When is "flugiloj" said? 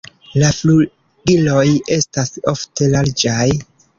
0.59-1.67